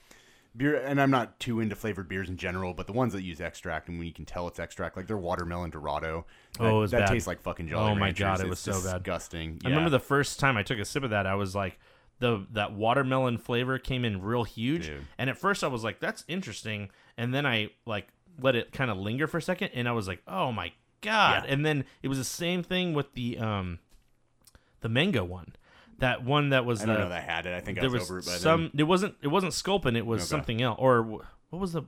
[0.57, 3.40] beer, and I'm not too into flavored beers in general, but the ones that use
[3.40, 6.27] extract, and when you can tell it's extract, like their watermelon Dorado.
[6.59, 7.09] That, Oh, that bad.
[7.09, 8.19] tastes like fucking Jolly Oh my Ranchers.
[8.25, 8.99] God, it It's was so bad.
[9.03, 9.61] disgusting.
[9.64, 11.79] I remember the first time I took a sip of that, I was like,
[12.21, 15.05] the that watermelon flavor came in real huge, Dude.
[15.19, 18.09] and at first I was like, that's interesting, and then I like
[18.40, 21.45] let it kind of linger for a second, and I was like, oh my god,
[21.45, 21.53] Yeah.
[21.53, 23.81] and then it was the same thing with the um
[24.81, 25.55] the mango one,
[25.98, 27.54] that one that was I don't the know that had it.
[27.54, 29.96] I think I there was, was over it by some it wasn't it wasn't sculpin
[29.96, 30.26] it was Okay.
[30.28, 31.24] something else or what
[31.61, 31.83] was the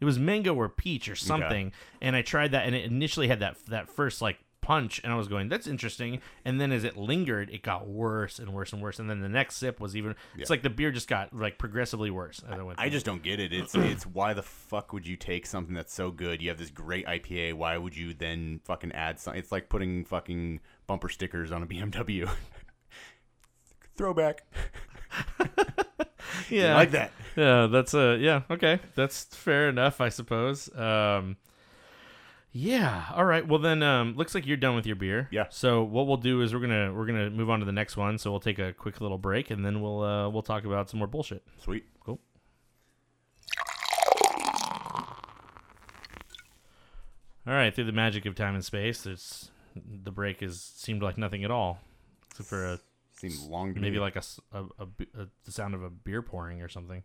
[0.00, 3.40] it was mango or peach or something and i tried that and it initially had
[3.40, 6.96] that that first like punch and i was going that's interesting and then as it
[6.96, 10.14] lingered it got worse and worse and worse and then the next sip was even
[10.38, 13.22] it's like the beer just got like progressively worse as I, went I just don't
[13.22, 13.52] get it.
[13.52, 16.40] It's it's why the fuck would you take something that's so good?
[16.40, 17.54] You have this great IPA.
[17.54, 19.38] Why would you then fucking add something?
[19.38, 22.26] It's like putting fucking bumper stickers on a BMW.
[23.96, 24.42] Throwback.
[26.50, 27.12] yeah like that.
[27.36, 31.36] yeah that's a yeah okay that's fair enough i suppose um
[32.50, 35.46] yeah all right well then um looks like you're done with your beer Yeah.
[35.50, 38.18] so what we'll do is we're gonna we're gonna move on to the next one
[38.18, 40.98] so we'll take a quick little break and then we'll uh we'll talk about some
[40.98, 41.84] more bullshit Sweet.
[42.04, 42.18] cool
[47.46, 49.50] all right through the magic of time and space there's
[50.02, 51.78] the break has seemed like nothing at all
[52.30, 52.78] except for a
[53.30, 54.00] Seemed long to maybe me.
[54.00, 57.02] like a the sound of a beer pouring or something.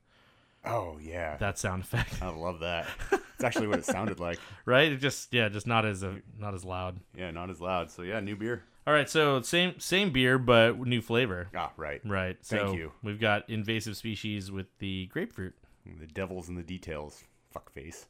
[0.65, 2.88] Oh yeah, That sound effect, I love that.
[3.39, 4.38] It's actually what it sounded like.
[4.65, 4.91] right?
[4.91, 6.99] It just yeah, just not as a, not as loud.
[7.17, 7.89] Yeah, not as loud.
[7.89, 8.63] So yeah, new beer.
[8.86, 11.47] All right, so same same beer but new flavor.
[11.55, 12.01] Ah, right.
[12.03, 12.38] Right.
[12.43, 12.91] Thank so you.
[13.01, 15.53] We've got invasive species with the grapefruit.
[15.86, 17.23] The devil's in the details.
[17.51, 18.08] Fuck face.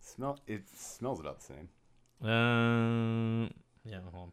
[0.00, 0.38] Smell.
[0.46, 2.28] It smells about the same.
[2.30, 3.50] Um,
[3.84, 4.32] yeah, hold on.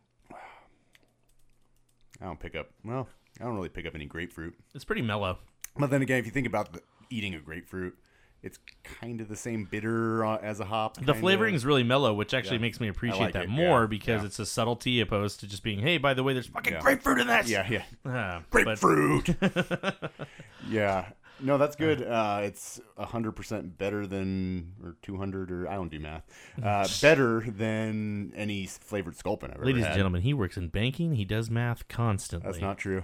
[2.23, 2.69] I don't pick up.
[2.85, 3.09] Well,
[3.39, 4.55] I don't really pick up any grapefruit.
[4.73, 5.39] It's pretty mellow.
[5.77, 7.95] But then again, if you think about the, eating a grapefruit,
[8.41, 10.97] it's kind of the same bitter uh, as a hop.
[11.03, 12.61] The flavoring is really mellow, which actually Yeah.
[12.61, 14.27] makes me appreciate like that it, more yeah, because yeah.
[14.27, 17.27] it's a subtlety opposed to just being, hey, by the way, there's fucking grapefruit in
[17.27, 17.49] this.
[17.49, 17.83] Yeah, yeah.
[18.05, 19.35] Ah, but- Grapefruit.
[20.69, 21.05] yeah.
[21.39, 22.01] No, that's good.
[22.03, 26.23] Uh, it's hundred percent better than, or two hundred, or I don't do math.
[26.61, 29.91] Uh, better than any flavored sculpin I've ever Ladies had.
[29.91, 31.15] and gentlemen, he works in banking.
[31.15, 32.51] He does math constantly.
[32.51, 33.03] That's not true.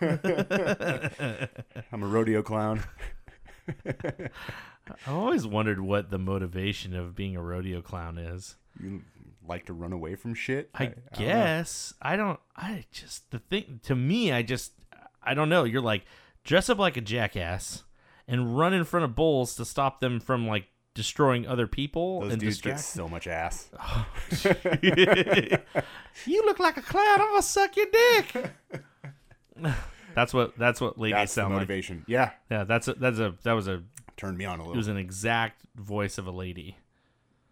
[1.92, 2.84] I'm a rodeo clown.
[3.86, 8.56] I always wondered what the motivation of being a rodeo clown is.
[8.82, 9.02] You
[9.46, 10.70] like to run away from shit?
[10.74, 12.40] I, don't guess I don't.
[12.56, 14.32] I just the thing to me.
[14.32, 14.72] I just
[15.22, 15.64] I don't know.
[15.64, 16.04] You're like
[16.44, 17.84] dress up like a jackass
[18.28, 22.32] and run in front of bulls to stop them from like destroying other people Those
[22.32, 23.70] and dudes get so much ass.
[24.82, 27.20] you look like a clown.
[27.20, 28.52] I'm gonna suck your dick.
[30.14, 31.60] that's what that's what ladies That's the sound like.
[31.60, 32.04] motivation.
[32.06, 33.82] Yeah, Yeah, that's a, that's a that was a
[34.16, 34.74] turned me on a little.
[34.74, 36.76] it was an exact voice of a lady.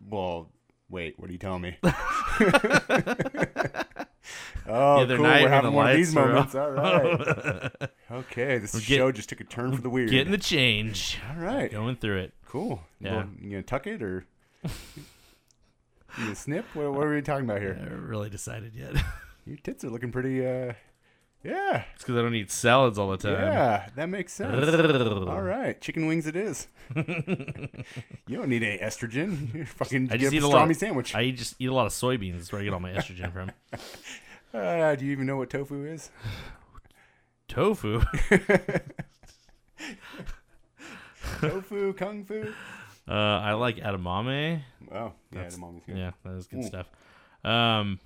[0.09, 0.51] well,
[0.91, 1.77] wait, what are you telling me?
[4.65, 5.27] The oh, other cool.
[5.27, 6.55] night We're having the one of these moments.
[6.55, 7.73] All right.
[8.13, 10.11] okay, this get- show just took a turn for the weird.
[10.11, 11.71] Getting the change, All right.
[11.71, 12.35] going through it.
[12.47, 12.83] Cool.
[13.01, 13.17] Yeah.
[13.17, 14.27] Well, you gonna tuck it or
[14.65, 14.71] you
[16.17, 16.65] gonna snip?
[16.75, 17.77] What, what are we talking about here?
[17.81, 18.95] I haven't really decided yet.
[19.47, 20.47] Your tits are looking pretty.
[20.47, 20.73] uh
[21.45, 21.85] Yeah.
[21.95, 23.33] it's because I don't eat salads all the time.
[23.33, 24.53] Yeah, that makes sense.
[25.29, 26.67] All right, chicken wings it is.
[26.97, 29.55] you don't need any estrogen.
[29.55, 30.75] You fucking I just a eat a lot.
[30.77, 31.15] sandwich.
[31.15, 32.35] I just eat a lot of soybeans.
[32.39, 33.51] That's where I get all my estrogen from.
[34.55, 36.11] Uh, do you even know what tofu is?
[37.49, 38.01] Tofu.
[41.41, 42.55] tofu, kung fu.
[43.07, 44.63] Uh, I like edamame.
[44.91, 45.83] Oh, yeah, That's- good.
[45.97, 46.67] Yeah, that is good Ooh.
[46.67, 46.87] stuff.
[47.45, 48.01] Um,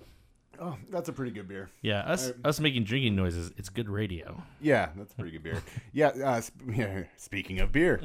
[0.64, 1.70] Oh, that's a pretty good beer.
[1.80, 3.50] yeah, us I- us making drinking noises.
[3.56, 4.40] It's good radio.
[4.60, 5.60] Yeah, that's a pretty good beer.
[5.92, 7.02] Yeah, uh, sp- yeah.
[7.16, 7.98] Speaking of beer,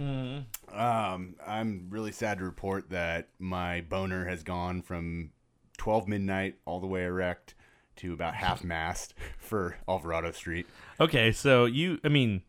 [0.74, 5.30] um, I'm really sad to report that my boner has gone from
[5.78, 7.54] 12 midnight all the way erect
[7.98, 10.66] to about half mast for Alvarado Street.
[11.00, 12.42] Okay, so you, I mean,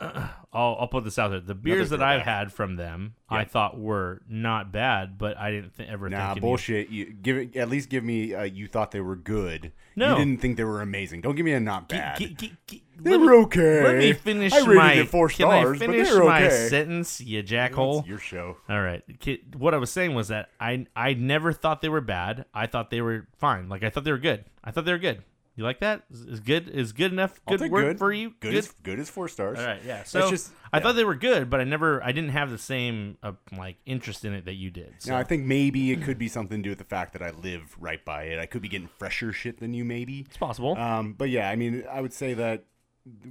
[0.52, 1.40] I'll I'll put this out there.
[1.40, 5.76] The beers that I've had from them, I thought were not bad, but I didn't
[5.76, 6.88] th- ever Nah, think any- bullshit.
[6.88, 8.34] You give it at least give me.
[8.34, 9.72] Uh, you thought they were good.
[9.96, 10.10] No.
[10.16, 11.20] you didn't think they were amazing.
[11.22, 12.16] Don't give me a not bad.
[12.18, 13.82] gi- gi- gi- they let me- were okay.
[13.84, 16.26] Let me finish I rated my it four Can stars, I finish but they were
[16.26, 16.68] my okay.
[16.68, 17.96] sentence, you jackhole?
[17.96, 18.56] That's your show.
[18.68, 19.02] All right.
[19.18, 22.44] Ki- What I was saying was that I I never thought they were bad.
[22.54, 23.68] I thought they were fine.
[23.68, 24.44] Like I thought they were good.
[24.62, 25.22] I thought they were good.
[25.58, 26.04] You like that?
[26.08, 27.40] Is, is good is good enough?
[27.46, 27.98] I'll Good take word good.
[27.98, 28.32] for you?
[28.38, 29.58] Good, As, good as four stars.
[29.58, 29.80] All right.
[29.84, 29.96] Yeah.
[29.98, 30.82] That's So just- I yeah.
[30.84, 34.24] thought they were good, but I never I didn't have the same uh, like interest
[34.24, 34.94] in it that you did.
[34.98, 37.22] So Now I think maybe it could be something to do with the fact that
[37.22, 38.38] I live right by it.
[38.38, 40.20] I could be getting fresher shit than you, maybe.
[40.20, 40.76] it's possible.
[40.78, 42.64] Um, but yeah, I mean, I would say that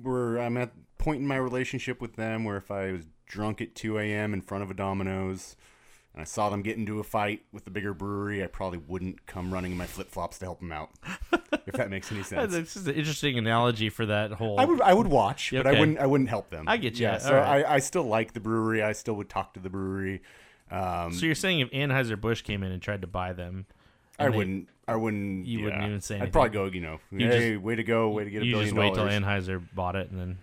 [0.04, 3.62] we're I'm at a point in my relationship with them where if I was drunk
[3.62, 4.34] at 2 a.m.
[4.34, 5.56] in front of a Domino's
[6.18, 9.28] and I saw them get into a fight with the bigger brewery, I probably wouldn't
[9.28, 10.90] come running in my flip flops to help them out.
[11.68, 12.52] if that makes any sense.
[12.54, 14.60] This is an interesting analogy for that whole.
[14.60, 16.66] I would I would watch, Yeah, but I wouldn't I wouldn't help them.
[16.68, 17.06] I get you.
[17.06, 17.64] Yeah, so right.
[17.64, 18.82] I, I still like the brewery.
[18.82, 20.24] I still would talk to the brewery.
[20.72, 23.68] Um, so you're saying if Anheuser Busch came in and tried to buy them,
[24.18, 24.70] I they- wouldn't.
[24.88, 25.46] I wouldn't.
[25.46, 26.66] You wouldn't even say I'd probably go.
[26.66, 28.78] You know, You hey, just- way to go, way to get a you billion just
[28.80, 29.06] wait till.
[29.06, 30.38] Anheuser bought it and then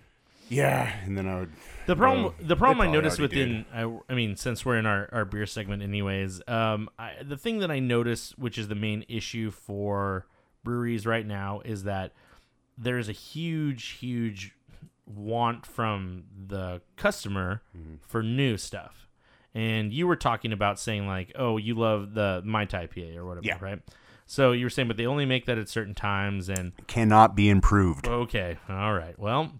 [0.48, 1.52] yeah, and then I would.
[1.87, 5.09] The problem, Well, the problem I noticed within, I, I mean, since we're in our,
[5.12, 9.04] our beer segment, anyways, um, I, the thing that I notice, which is the main
[9.09, 10.26] issue for
[10.62, 12.12] breweries right now, is that
[12.78, 14.52] there's a huge, huge
[15.07, 17.96] want from the customer Mm-hmm.
[18.00, 19.09] for new stuff.
[19.54, 23.26] And you were talking about saying like, oh, you love the Mai Tai PA or
[23.26, 23.59] whatever, Yeah.
[23.61, 23.80] right?
[24.26, 27.50] So you were saying, but they only make that at certain times, and Cannot be
[27.50, 28.09] improved.
[28.09, 28.57] Okay.
[28.70, 29.18] All right.
[29.18, 29.52] Well,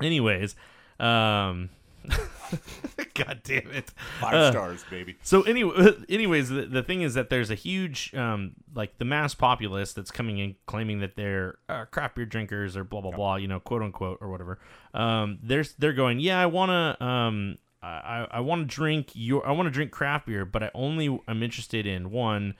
[0.00, 0.54] anyways,
[0.98, 1.70] um
[3.14, 3.90] God damn it.
[4.20, 5.16] Five Uh, stars, baby.
[5.22, 9.34] So anyway, anyways, the, the thing is that there's a huge um like the mass
[9.34, 13.36] populace that's coming in claiming that they're uh, craft beer drinkers or blah blah blah,
[13.36, 14.58] you know, quote unquote or whatever.
[14.94, 19.46] Um they're they're going, "Yeah, I want to um I, I want to drink your
[19.46, 22.54] I want to drink craft beer, but I only I'm interested in one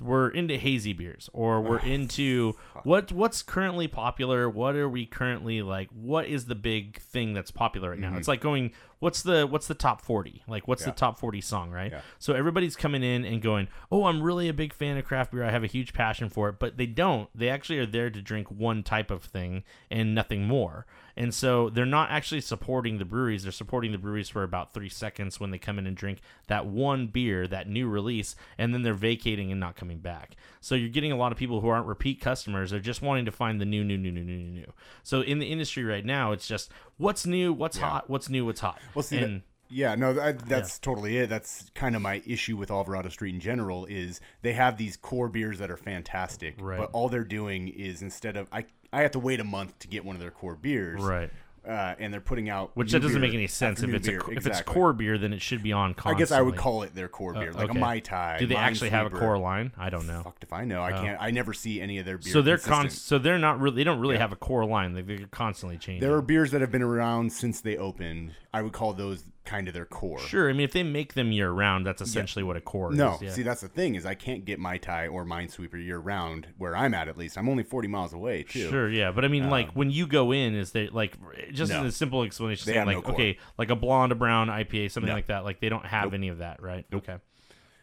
[0.00, 4.48] we're into hazy beers or we're into what what's currently popular?
[4.48, 8.16] What are we currently like what is the big thing that's popular right now?
[8.16, 10.96] It's like going what's the what's the top 40 like what's the Mm-hmm.
[10.98, 11.90] Top 40 song right?
[11.92, 12.00] Yeah.
[12.18, 15.42] so everybody's coming in and going oh i'm really a big fan of craft beer.
[15.42, 16.58] I have a huge passion for it.
[16.58, 17.28] But they don't.
[17.34, 20.84] They actually are there to drink one type of thing and nothing more
[21.20, 23.42] and so they're not actually supporting the breweries.
[23.42, 26.64] They're supporting the breweries for about three seconds when they come in and drink that
[26.64, 30.34] one beer that new release and then they're vacating and not coming back.
[30.62, 32.70] So you're getting a lot of people who aren't repeat customers.
[32.70, 35.52] They're just wanting to find the new new new new new new so in the
[35.52, 38.80] industry right now it's just what's new what's hot what's new what's hot.
[38.94, 41.28] Well, see, and yeah, no, that, that's totally it.
[41.28, 45.28] That's kind of my issue with Alvarado Street in general is they have these core
[45.28, 46.78] beers that are fantastic, Right.
[46.78, 49.88] but all they're doing is instead of I I have to wait a month to
[49.88, 51.30] get one of their core beers, Right.
[51.66, 53.82] Uh, and they're putting out Which that doesn't make any sense.
[53.82, 54.22] If it's a, beer.
[54.32, 56.94] if it's core beer, then it should be on I guess I would call it
[56.94, 57.78] their core beer, like okay.
[57.78, 58.38] a mai tai.
[58.38, 59.70] Do they actually have a core line?
[59.76, 60.22] I don't know.
[60.22, 60.82] Fucked if I know.
[60.82, 61.18] I can't.
[61.20, 62.32] I never see any of their beer.
[62.32, 64.94] So they're con- so they're not really they don't really have a core line.
[64.94, 66.00] They, they're constantly changing.
[66.00, 68.32] There are beers that have been around since they opened.
[68.54, 70.18] I would call those kind of their core.
[70.20, 70.48] sure.
[70.50, 73.22] I mean, if they make them year round, that's essentially what a core No, is.
[73.22, 73.30] Yeah.
[73.32, 76.76] see that's the thing is I can't get Mai Tai or Minesweeper year round where
[76.76, 77.38] I'm at at least.
[77.38, 78.68] I'm only 40 miles away too.
[78.68, 81.16] Sure, yeah, but I mean, like when you go in, is they like
[81.52, 81.80] just No.
[81.80, 83.14] in a simple explanation, They saying, no like core.
[83.14, 85.14] okay, like a blonde, a brown IPA, something No.
[85.14, 85.44] like that.
[85.44, 86.84] Like they don't have any of that, right?
[86.92, 87.16] Okay.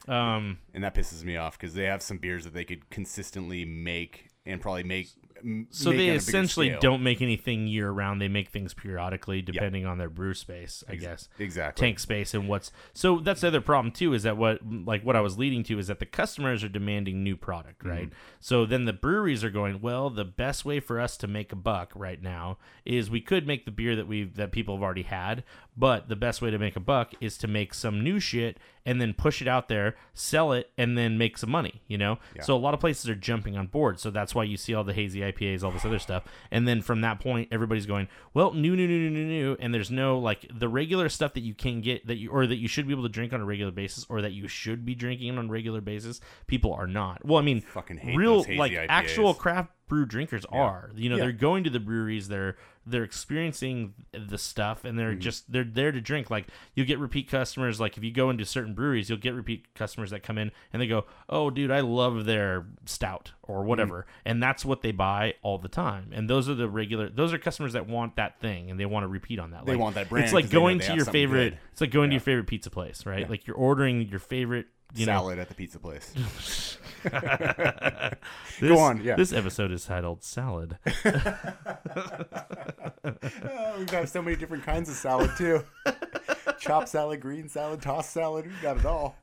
[0.08, 3.66] Um, And that pisses me off because they have some beers that they could consistently
[3.66, 5.10] make and probably make.
[5.70, 8.22] So they on a bigger essentially don't make anything year round.
[8.22, 11.30] They make things periodically, depending on their brew space, I guess.
[11.40, 11.88] exactly.
[11.88, 15.16] tank space and what's so that's the other problem too is that what like what
[15.16, 17.90] I was leading to is that the customers are demanding new product Mm-hmm.
[17.90, 21.52] right so then the breweries are going well the best way for us to make
[21.52, 24.84] a buck right now is we could make the beer that we've that people have
[24.84, 25.44] already had
[25.78, 29.00] but the best way to make a buck is to make some new shit and
[29.02, 32.18] then push it out there sell it and then make some money you know?
[32.42, 34.00] So a lot of places are jumping on board.
[34.00, 36.24] So that's why you see all the hazy IPAs all this other stuff.
[36.52, 39.74] And then from that point everybody's going well new new new new new new and
[39.74, 42.68] there's no like the regular stuff that you can get that you or that you
[42.68, 45.38] should be able to drink on a regular basis or that you should be drinking
[45.38, 47.24] on a regular basis people are not.
[47.26, 48.86] Well i mean Fucking hate real like IPAs.
[48.90, 51.24] actual craft brew drinkers are you know Yeah.
[51.24, 54.98] they're going to the breweries they're they're experiencing the stuff and Mm-hmm.
[54.98, 58.30] they're just they're there to drink like you'll get repeat customers like if you go
[58.30, 61.72] into certain breweries you'll get repeat customers that come in and they go oh dude
[61.72, 63.68] i love their stout or Mm-hmm.
[63.70, 67.34] whatever and that's what they buy all the time and those are the regular those
[67.34, 69.82] are customers that want that thing and they want to repeat on that They Like,
[69.82, 71.60] want that brand it's like 'cause they know going to your favorite good.
[71.72, 73.28] it's like going to your favorite pizza place right Yeah.
[73.30, 76.14] like you're ordering your favorite you know salad at the pizza place.
[78.60, 79.16] this, on, yeah.
[79.16, 81.24] this episode is titled salad oh,
[83.78, 85.64] we've got so many different kinds of salad too.
[86.60, 88.46] Chopped salad, green salad, tossed salad.
[88.46, 89.16] We've got it all.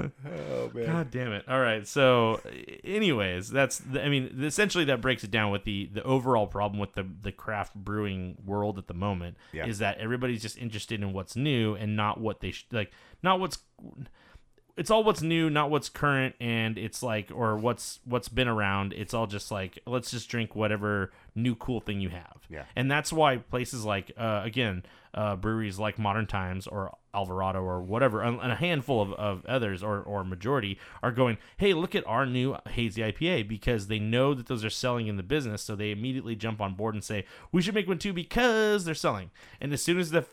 [0.00, 0.86] Oh man.
[0.86, 1.44] God damn it!
[1.48, 2.40] All right, so,
[2.84, 5.50] anyways, that's the, I mean, essentially that breaks it down.
[5.52, 9.66] With the the overall problem with the the craft brewing world at the moment Yeah.
[9.66, 13.40] is that everybody's just interested in what's new and not what they sh- like, not
[13.40, 13.58] what's.
[14.74, 18.94] It's all what's new, not what's current, and it's like or what's what's been around.
[18.94, 22.38] It's all just like let's just drink whatever new cool thing you have.
[22.48, 22.64] Yeah.
[22.74, 24.82] and that's why places like uh, again
[25.14, 29.82] uh, breweries like Modern Times or Alvarado or whatever, and a handful of, of others
[29.82, 34.34] or, or majority are going, hey, look at our new hazy IPA because they know
[34.34, 37.24] that those are selling in the business, so they immediately jump on board and say
[37.50, 39.30] we should make one too because they're selling.
[39.60, 40.24] And as soon as the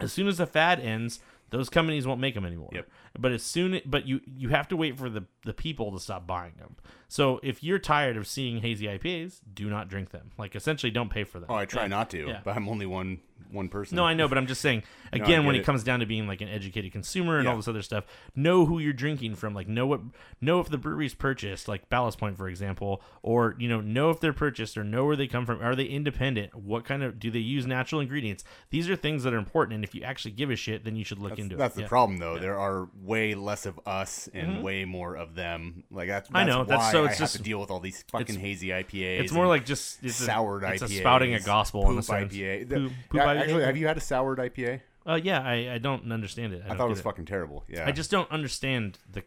[0.00, 2.70] as soon as the fad ends, those companies won't make them anymore.
[2.72, 2.88] Yep.
[3.18, 6.26] But as soon but you you have to wait for the the people to stop
[6.26, 6.76] buying them.
[7.08, 10.30] So if you're tired of seeing hazy IPAs, do not drink them.
[10.38, 11.48] Like essentially, don't pay for them.
[11.50, 11.88] Oh, I try Yeah.
[11.88, 12.40] not to, Yeah.
[12.44, 13.20] but I'm only one
[13.50, 13.96] one person.
[13.96, 15.64] No, I know, but I'm just saying I again when it, it.
[15.66, 17.50] comes down to being like an educated consumer and Yeah.
[17.50, 19.52] all this other stuff, know who you're drinking from.
[19.52, 20.00] Like know what
[20.40, 24.20] know if the brewery's purchased, like Ballast Point for example, or you know know if
[24.20, 25.60] they're purchased or know where they come from.
[25.60, 26.54] Are they independent?
[26.54, 28.42] What kind of do they use natural ingredients?
[28.70, 31.04] These are things that are important, and if you actually give a shit, then you
[31.04, 31.76] should look That's, into that's it.
[31.76, 31.88] the Yeah.
[31.88, 32.38] Problem, though.
[32.38, 35.82] There are way less of us and way more of them.
[35.90, 37.80] Like that's, that's I know, that's- so I it's have just- to deal with all
[37.80, 39.20] these fucking hazy IPAs.
[39.20, 40.86] It's more like just it's soured a, it's IPAs.
[40.86, 42.32] a spouting a gospel in a sense.
[42.32, 42.68] IPA.
[42.68, 43.40] The- Poop- poop Yeah, IPA?
[43.40, 44.80] Actually, have you had a soured IPA?
[45.04, 46.62] Uh, yeah, I, I don't understand it.
[46.68, 47.64] I, I thought it was fucking terrible.
[47.68, 49.24] Yeah, I just don't understand the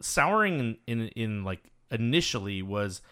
[0.00, 3.02] souring in, in in like initially was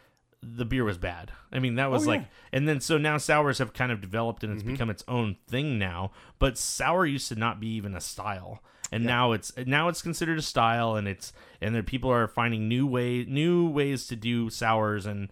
[0.43, 1.33] the beer was bad.
[1.53, 2.27] I mean that was Oh, like yeah.
[2.53, 4.73] and then so now sours have kind of developed and it's Mm-hmm.
[4.73, 6.13] become its own thing now.
[6.39, 8.63] But sour used to not be even a style.
[8.93, 12.69] And now it's now it's considered a style and it's and there people are finding
[12.69, 15.29] new way new ways to do sours and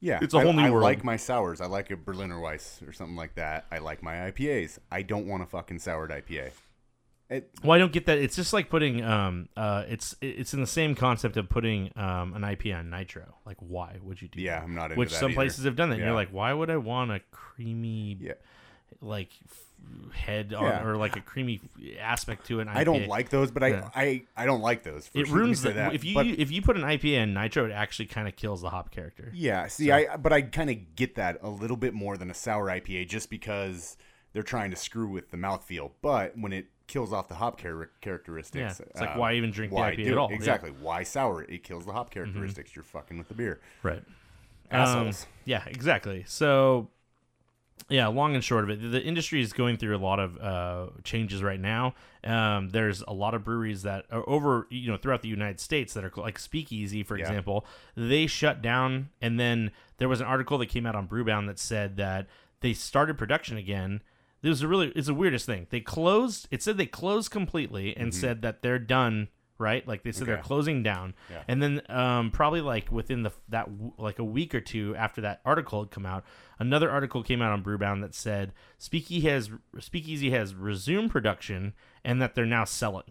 [0.00, 0.18] yeah.
[0.20, 0.82] it's a whole new I world.
[0.82, 1.60] like my sours.
[1.60, 3.64] I like a Berliner Weisse or something like that.
[3.72, 4.78] I like my IPAs.
[4.92, 6.50] I don't want a fucking soured IPA.
[7.28, 8.18] It, Well, I don't get that.
[8.18, 12.34] It's just like putting um uh it's it's in the same concept of putting um
[12.34, 13.36] an IPA on nitro.
[13.46, 14.64] Like why would you do yeah, that?
[14.64, 15.34] I'm not into Which some either.
[15.34, 15.94] places have done that.
[15.94, 16.08] And Yeah.
[16.10, 18.34] you're like, why would I want a creamy Yeah.
[19.00, 19.30] like
[20.12, 20.84] head on Yeah.
[20.84, 21.60] or like a creamy
[22.00, 22.68] aspect to IPA?
[22.76, 23.90] I don't like those, but I, Yeah.
[23.94, 25.08] I, I don't like those.
[25.08, 25.36] For it sure.
[25.36, 25.94] Ruins the that.
[25.94, 28.62] if you But- if you put an IPA in nitro, it actually kind of kills
[28.62, 29.30] the hop character.
[29.34, 32.34] Yeah, see, I but I kind of get that a little bit more than a
[32.34, 33.96] sour IPA, just because
[34.32, 35.92] they're trying to screw with the mouthfeel.
[36.02, 39.50] But when it kills off the hop char- characteristics, Yeah, it's like, uh, why even
[39.50, 40.18] drink the IPA at it?
[40.18, 40.26] all?
[40.28, 40.34] Mm-hmm.
[40.36, 40.70] Exactly.
[40.70, 41.42] Why sour?
[41.42, 41.50] it?
[41.50, 42.74] It kills the hop characteristics.
[42.76, 43.60] You're fucking with the beer.
[43.82, 44.02] Right.
[44.70, 45.22] Assholes.
[45.24, 46.24] Um, yeah, exactly.
[46.26, 46.88] So,
[47.88, 50.86] yeah, long and short of it, the industry is going through a lot of uh,
[51.04, 51.94] changes right now.
[52.24, 55.94] Um, there's a lot of breweries that are over, you know, throughout the United States
[55.94, 57.24] that are like Speakeasy, for Yeah.
[57.26, 57.64] example.
[57.96, 61.58] They shut down, and then there was an article that came out on Brewbound that
[61.58, 62.26] said that
[62.60, 64.02] they started production again.
[64.42, 65.66] It was a really, it's the weirdest thing.
[65.70, 66.46] They closed.
[66.50, 69.28] It said they closed completely and said that they're done.
[69.58, 70.44] Right, like they said, they're Mm-hmm.
[70.46, 71.42] Closing down, Yeah.
[71.48, 75.40] and then um, probably like within the that like a week or two after that
[75.46, 76.24] article had come out,
[76.58, 81.72] another article came out on Brewbound that said Speakeasy has Speakeasy has resumed production
[82.04, 83.04] and that they're now selling.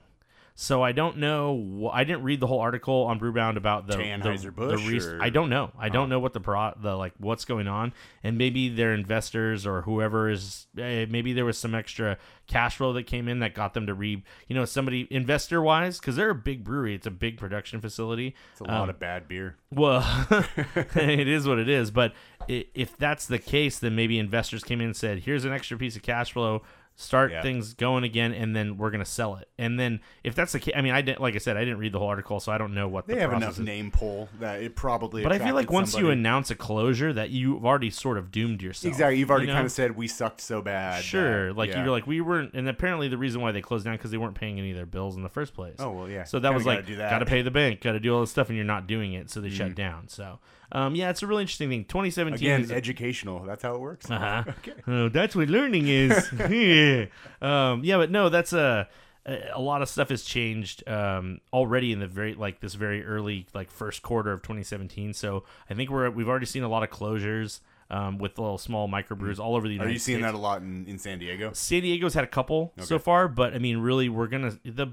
[0.57, 1.89] So I don't know.
[1.91, 5.29] I didn't read the whole article on Brewbound about the the, Anheuser-Busch the or- I
[5.29, 5.71] don't know.
[5.77, 7.91] I don't know what the pro the like what's going on,
[8.23, 12.93] and maybe their investors or whoever is eh, maybe there was some extra cash flow
[12.93, 16.29] that came in that got them to re you know somebody investor wise because they're
[16.29, 16.95] a big brewery.
[16.95, 18.33] It's a big production facility.
[18.53, 19.57] It's a lot of bad beer.
[19.71, 20.05] Well,
[20.95, 21.91] it is what it is.
[21.91, 22.13] But
[22.47, 25.97] if that's the case, then maybe investors came in and said, "Here's an extra piece
[25.97, 26.61] of cash flow.
[26.97, 27.41] Start Yeah.
[27.41, 30.73] things going again, and then we're gonna sell it." And then if that's the case,
[30.77, 32.57] I mean, I didn't, like I said, I didn't read the whole article, so I
[32.57, 33.59] don't know what They the have enough is.
[33.59, 35.21] name pull that it probably.
[35.21, 38.61] But I feel like once you announce a closure, that you've already sort of doomed
[38.61, 38.93] yourself.
[38.93, 39.55] exactly, you've already you know?
[39.57, 41.03] kind of said we sucked so bad.
[41.03, 41.83] Sure, that- like yeah.
[41.83, 44.35] you're like we weren't, and apparently the reason why they closed down because they weren't
[44.35, 45.75] paying any of their bills in the first place.
[45.79, 46.23] Oh well, yeah.
[46.23, 48.31] So that Kinda was like got to pay the bank, got to do all this
[48.31, 49.57] stuff, and you're not doing it, so they Mm.
[49.57, 50.07] shut down.
[50.07, 50.39] So,
[50.71, 51.83] um, yeah, it's a really interesting thing.
[51.85, 53.43] 2017 Again, is educational.
[53.45, 54.09] That's how it works.
[54.09, 54.43] uh-huh.
[54.59, 54.73] okay.
[54.87, 56.31] Oh, that's what learning is.
[56.85, 57.71] yeah.
[57.71, 58.87] Um, yeah, but no, that's a
[59.27, 63.47] a lot of stuff has changed um, already in the very like this very early
[63.53, 65.13] like first quarter of 2017.
[65.13, 68.87] So I think we're we've already seen a lot of closures um, with little small
[68.87, 69.79] microbrews all over the Mm.
[69.79, 70.31] Are United you seeing States.
[70.31, 71.51] that a lot in, in San Diego?
[71.53, 74.87] San Diego's had a couple so far, but I mean, really, we're gonna the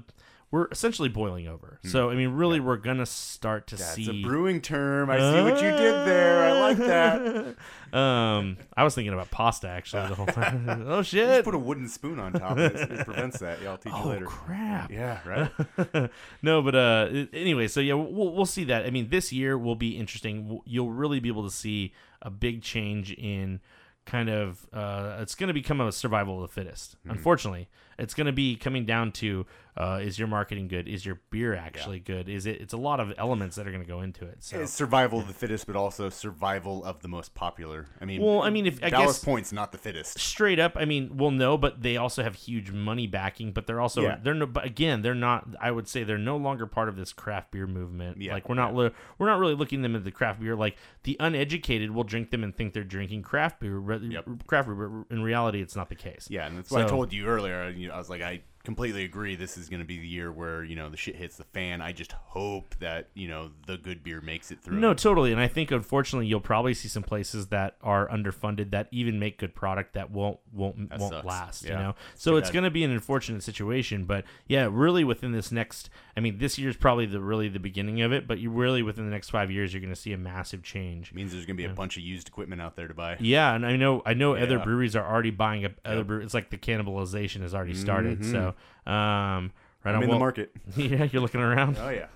[0.53, 1.79] we're essentially boiling over.
[1.83, 3.79] So I mean, really, we're gonna start to Hmm.
[3.81, 4.21] That's see.
[4.21, 5.09] a brewing term.
[5.09, 6.43] I see what you did there.
[6.45, 7.55] I like that.
[7.97, 10.67] um, I was thinking about pasta actually the whole time.
[10.87, 11.43] oh Just shit!
[11.43, 12.59] put a wooden spoon on top.
[12.59, 13.63] It, it prevents that.
[13.63, 14.25] Yeah, I'll teach you Oh later.
[14.27, 14.91] crap!
[14.91, 16.11] Yeah, right.
[16.43, 18.85] no, but uh, anyway, so yeah, we'll we'll see that.
[18.85, 20.43] I mean, this year will be interesting.
[20.43, 23.59] W- You'll really be able to see a big change in
[24.05, 26.97] kind of uh, it's going to become a survival of the fittest.
[26.99, 27.11] Mm-hmm.
[27.11, 30.87] Unfortunately, it's going to be coming down to uh, is your marketing good?
[30.87, 32.29] Is your beer actually good?
[32.29, 32.61] Is it?
[32.61, 34.43] It's a lot of elements that are going to go into it.
[34.43, 37.87] So It's survival of the fittest, but also survival of the most popular.
[37.99, 40.19] I mean, Well, I mean, if- I Ballast guess- Point's not the fittest.
[40.19, 43.79] straight up i mean well, no, but they also have huge money backing but they're
[43.81, 44.17] also Yeah.
[44.21, 47.11] they're no but again they're not i would say they're no longer part of this
[47.13, 50.11] craft beer movement Yeah, like we're not li- we're not really looking them at the
[50.11, 54.25] craft beer like the uneducated will drink them and think they're drinking craft beer Yep.
[54.47, 57.11] craft beer but in reality it's not the case Yeah, and that's what I told
[57.13, 57.69] you earlier.
[57.83, 59.35] You know, I was like, I completely agree.
[59.35, 61.81] This is going to be the year where you know the shit hits the fan.
[61.81, 64.79] I just hope that you know the good beer makes it through.
[64.79, 65.31] No, totally.
[65.31, 69.37] And I think unfortunately you'll probably see some places that are underfunded that even make
[69.37, 71.25] good product that won't won't That won't sucks.
[71.25, 71.63] last.
[71.63, 74.05] You know, so too it's going to be an unfortunate situation.
[74.05, 78.01] But yeah, really within this next, I mean, this year's probably the really the beginning
[78.01, 78.27] of it.
[78.27, 81.11] But you really within the next five years, you're going to see a massive change.
[81.11, 83.17] It means there's going to be a bunch of used equipment out there to buy.
[83.19, 86.07] Yeah, and I know I know other breweries are already buying up other Yep.
[86.07, 86.25] breweries.
[86.25, 87.81] It's like the cannibalization has already mm-hmm.
[87.81, 88.25] started.
[88.25, 88.52] So,
[88.85, 89.51] um,
[89.83, 90.51] right I'm on in the market.
[90.75, 91.77] yeah, you're looking around.
[91.79, 92.07] Oh yeah,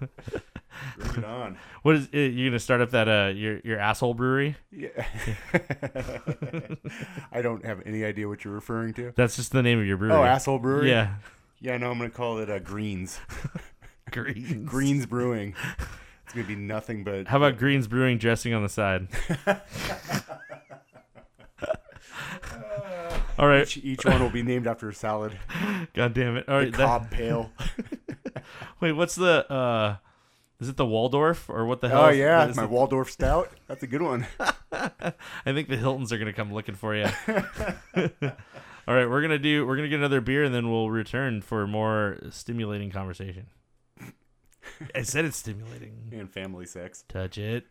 [0.97, 1.57] bring it on.
[1.81, 4.55] What is uh, you're gonna start up that uh your your asshole brewery?
[4.71, 4.89] Yeah.
[7.31, 9.13] I don't have any idea what you're referring to.
[9.15, 10.15] That's just the name of your brewery.
[10.15, 10.89] Oh, asshole brewery.
[10.89, 11.15] Yeah.
[11.59, 13.19] Yeah, no, I'm going to call it uh, Greens.
[14.11, 14.69] Greens.
[14.69, 15.55] Greens Brewing.
[16.23, 17.27] It's going to be nothing but.
[17.27, 19.07] How about Greens Brewing dressing on the side?
[23.37, 23.61] All right.
[23.63, 25.37] each, each one will be named after a salad?
[25.93, 26.49] God damn it.
[26.49, 26.73] All The right.
[26.73, 27.51] Cobb Pale.
[28.81, 29.97] wait, what's the uh
[30.59, 32.05] is it the Waldorf or what the hell?
[32.05, 33.51] Oh yeah, is my the- Waldorf Stout.
[33.67, 34.25] That's a good one.
[34.71, 35.11] I
[35.45, 37.05] think the Hiltons are gonna come looking for you.
[37.95, 39.67] All right, we're gonna do.
[39.67, 43.47] We're gonna get another beer, and then we'll return for more stimulating conversation.
[44.95, 46.09] I said it's stimulating.
[46.11, 47.03] And family sex.
[47.07, 47.65] Touch it.